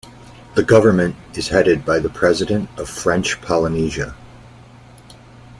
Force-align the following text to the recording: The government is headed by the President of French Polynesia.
The 0.55 0.63
government 0.63 1.15
is 1.37 1.49
headed 1.49 1.85
by 1.85 1.99
the 1.99 2.09
President 2.09 2.69
of 2.79 2.89
French 2.89 3.39
Polynesia. 3.39 4.15